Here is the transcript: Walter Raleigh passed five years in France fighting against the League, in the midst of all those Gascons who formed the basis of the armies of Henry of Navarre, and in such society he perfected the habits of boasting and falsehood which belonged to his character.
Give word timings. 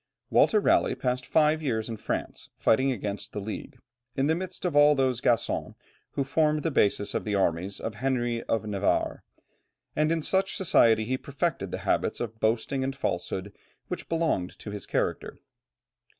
Walter 0.31 0.59
Raleigh 0.59 0.95
passed 0.95 1.27
five 1.27 1.61
years 1.61 1.87
in 1.87 1.95
France 1.95 2.49
fighting 2.57 2.91
against 2.91 3.33
the 3.33 3.39
League, 3.39 3.77
in 4.15 4.25
the 4.25 4.33
midst 4.33 4.65
of 4.65 4.75
all 4.75 4.95
those 4.95 5.21
Gascons 5.21 5.75
who 6.13 6.23
formed 6.23 6.63
the 6.63 6.71
basis 6.71 7.13
of 7.13 7.23
the 7.23 7.35
armies 7.35 7.79
of 7.79 7.93
Henry 7.93 8.41
of 8.45 8.65
Navarre, 8.65 9.23
and 9.95 10.11
in 10.11 10.23
such 10.23 10.55
society 10.57 11.05
he 11.05 11.19
perfected 11.19 11.69
the 11.69 11.77
habits 11.85 12.19
of 12.19 12.39
boasting 12.39 12.83
and 12.83 12.95
falsehood 12.95 13.53
which 13.89 14.09
belonged 14.09 14.57
to 14.57 14.71
his 14.71 14.87
character. 14.87 15.37